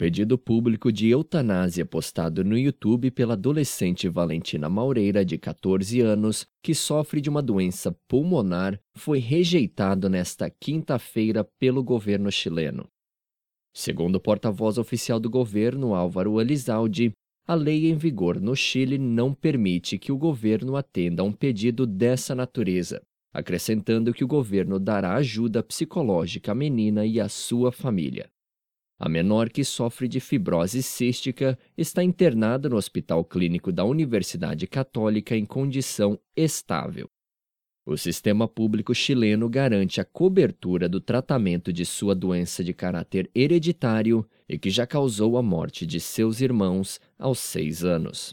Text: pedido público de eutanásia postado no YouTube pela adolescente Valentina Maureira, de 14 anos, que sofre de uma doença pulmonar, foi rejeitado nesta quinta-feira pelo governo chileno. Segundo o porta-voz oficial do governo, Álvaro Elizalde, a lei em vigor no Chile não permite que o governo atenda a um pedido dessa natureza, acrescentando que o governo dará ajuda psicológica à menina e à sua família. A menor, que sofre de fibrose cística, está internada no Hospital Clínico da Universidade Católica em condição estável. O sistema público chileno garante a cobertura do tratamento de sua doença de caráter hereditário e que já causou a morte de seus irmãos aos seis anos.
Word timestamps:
pedido 0.00 0.38
público 0.38 0.90
de 0.90 1.10
eutanásia 1.10 1.84
postado 1.84 2.42
no 2.42 2.56
YouTube 2.56 3.10
pela 3.10 3.34
adolescente 3.34 4.08
Valentina 4.08 4.66
Maureira, 4.66 5.22
de 5.22 5.36
14 5.36 6.00
anos, 6.00 6.46
que 6.62 6.74
sofre 6.74 7.20
de 7.20 7.28
uma 7.28 7.42
doença 7.42 7.94
pulmonar, 8.08 8.80
foi 8.96 9.18
rejeitado 9.18 10.08
nesta 10.08 10.48
quinta-feira 10.48 11.44
pelo 11.44 11.84
governo 11.84 12.32
chileno. 12.32 12.88
Segundo 13.74 14.14
o 14.14 14.20
porta-voz 14.20 14.78
oficial 14.78 15.20
do 15.20 15.28
governo, 15.28 15.94
Álvaro 15.94 16.40
Elizalde, 16.40 17.12
a 17.46 17.54
lei 17.54 17.90
em 17.90 17.94
vigor 17.94 18.40
no 18.40 18.56
Chile 18.56 18.96
não 18.96 19.34
permite 19.34 19.98
que 19.98 20.10
o 20.10 20.16
governo 20.16 20.76
atenda 20.76 21.20
a 21.20 21.26
um 21.26 21.32
pedido 21.32 21.86
dessa 21.86 22.34
natureza, 22.34 23.02
acrescentando 23.34 24.14
que 24.14 24.24
o 24.24 24.28
governo 24.28 24.78
dará 24.80 25.14
ajuda 25.16 25.62
psicológica 25.62 26.52
à 26.52 26.54
menina 26.54 27.04
e 27.04 27.20
à 27.20 27.28
sua 27.28 27.70
família. 27.70 28.30
A 29.02 29.08
menor, 29.08 29.48
que 29.48 29.64
sofre 29.64 30.06
de 30.06 30.20
fibrose 30.20 30.82
cística, 30.82 31.58
está 31.74 32.04
internada 32.04 32.68
no 32.68 32.76
Hospital 32.76 33.24
Clínico 33.24 33.72
da 33.72 33.82
Universidade 33.82 34.66
Católica 34.66 35.34
em 35.34 35.46
condição 35.46 36.20
estável. 36.36 37.08
O 37.86 37.96
sistema 37.96 38.46
público 38.46 38.94
chileno 38.94 39.48
garante 39.48 40.02
a 40.02 40.04
cobertura 40.04 40.86
do 40.86 41.00
tratamento 41.00 41.72
de 41.72 41.86
sua 41.86 42.14
doença 42.14 42.62
de 42.62 42.74
caráter 42.74 43.30
hereditário 43.34 44.28
e 44.46 44.58
que 44.58 44.68
já 44.68 44.86
causou 44.86 45.38
a 45.38 45.42
morte 45.42 45.86
de 45.86 45.98
seus 45.98 46.42
irmãos 46.42 47.00
aos 47.18 47.38
seis 47.38 47.82
anos. 47.82 48.28